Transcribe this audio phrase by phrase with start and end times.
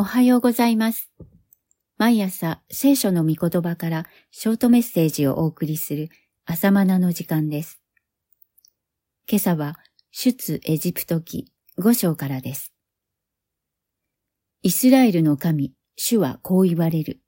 [0.00, 1.10] おはようございます。
[1.98, 6.08] 毎朝聖書の御言葉からショートメッセージをお送りする
[6.46, 7.82] 朝マナの時間です。
[9.30, 9.76] 今朝は
[10.10, 12.72] 出エジプト記5章からです。
[14.62, 17.20] イスラエルの神、主はこう言われる。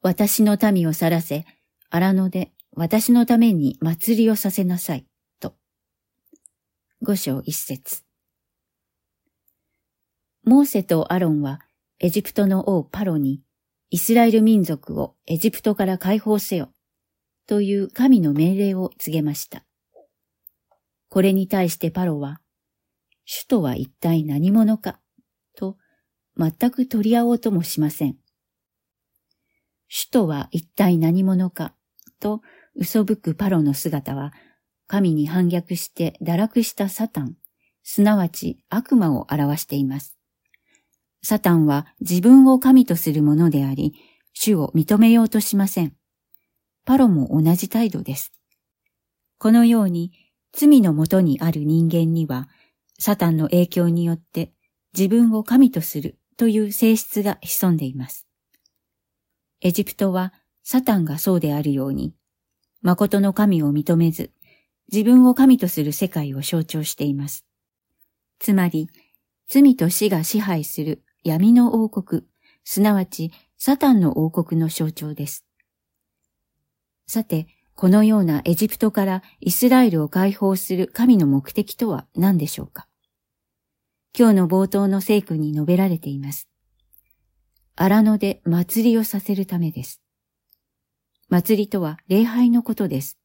[0.00, 1.44] 私の民を去らせ、
[1.90, 5.06] 荒野で私のために祭りをさせなさい、
[5.38, 5.54] と。
[7.04, 8.02] 5章1節
[10.44, 11.60] モーセとアロンは
[12.00, 13.42] エジプトの王パロに
[13.90, 16.70] イスラエル民族をエジプトから解放せよ
[17.46, 19.64] という神の命令を告げました。
[21.08, 22.40] これに対してパロは
[23.24, 24.98] 首都は一体何者か
[25.56, 25.76] と
[26.36, 28.16] 全く取り合おうともしません。
[29.88, 31.72] 首都は一体何者か
[32.18, 32.40] と
[32.74, 34.32] 嘘吹くパロの姿は
[34.88, 37.36] 神に反逆して堕落したサタン、
[37.84, 40.18] すなわち悪魔を表しています。
[41.24, 43.94] サタンは自分を神とするものであり、
[44.32, 45.94] 主を認めようとしません。
[46.84, 48.32] パロも同じ態度です。
[49.38, 50.12] このように
[50.52, 52.48] 罪のもとにある人間には、
[52.98, 54.52] サタンの影響によって
[54.96, 58.26] 自分を神とするという性質が潜んでいます。
[59.60, 60.32] エジプトは
[60.64, 62.14] サタンがそうであるように、
[62.82, 64.32] 誠の神を認めず、
[64.90, 67.46] 自分を神とする世界を象徴しています。
[68.40, 68.88] つまり、
[69.46, 72.24] 罪と死が支配する闇の王国、
[72.64, 75.46] すなわちサタンの王国の象徴です。
[77.06, 82.88] さて、このようなエジプトからイスラエルを解放する神の目的とは何でしょうか？
[84.18, 86.48] 今日の冒頭の聖句に述べられています。
[87.76, 90.02] 荒野で祭りをさせるためです。
[91.28, 93.18] 祭りとは礼拝のことです。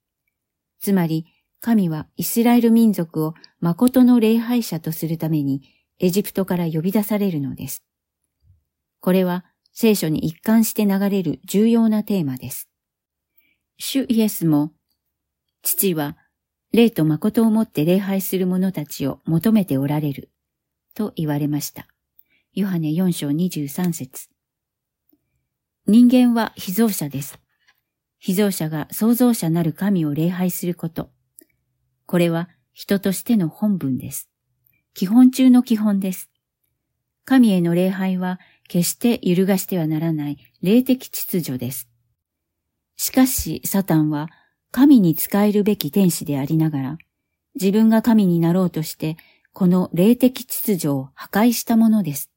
[0.79, 1.25] つまり、
[1.59, 5.63] 神はイスラエル民族を誠の礼拝者とするために
[5.99, 7.83] エジプトから呼び出されるのです。
[8.99, 12.69] これは聖書に一貫して流れる重要なテーマです。
[13.77, 14.73] 主イエスも、
[15.61, 16.17] 父は
[16.71, 20.31] 霊と誠をもって礼拝する者たちを求めておられる、
[20.93, 21.87] と言われました。
[22.53, 24.29] ヨハネ4章23節
[25.85, 27.39] 人間は被造者です。
[28.17, 31.11] 被造者が創造者なる神を礼拝すること。
[32.07, 34.29] これは人としての本分です。
[34.97, 36.27] 基本中の基本です。
[37.23, 41.87] 神への礼拝は決して揺るがしてはならない霊的秩序です。
[42.95, 44.27] しかし、サタンは
[44.71, 46.97] 神に仕えるべき天使でありながら、
[47.53, 49.17] 自分が神になろうとして、
[49.53, 52.31] この霊的秩序を破壊したものです。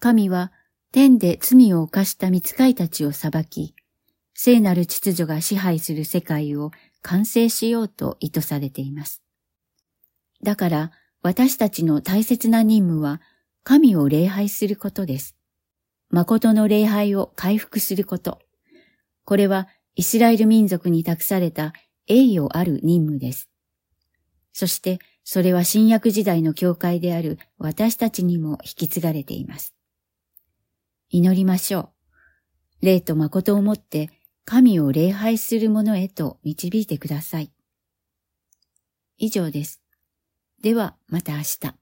[0.00, 0.50] 神は
[0.90, 3.76] 天で罪を犯した御使いたちを裁き、
[4.34, 9.22] 聖なる秩序が支配する世界を完成しようと意図されています。
[10.42, 10.90] だから
[11.22, 13.20] 私たちの大切な任務は
[13.62, 15.36] 神を礼拝することです。
[16.10, 18.40] 誠の礼拝を回復すること。
[19.24, 21.72] これはイスラエル民族に託された
[22.08, 23.48] 栄誉ある任務です。
[24.52, 29.74] そしてそれは新約時代の教会である私たちにも引き継がれています。
[31.08, 31.92] 祈りましょ
[32.82, 32.86] う。
[32.86, 34.10] 霊と誠をもって
[34.44, 37.52] 神を礼拝する者へと導いてください。
[39.18, 39.81] 以上です。
[40.62, 41.81] ではまた明日。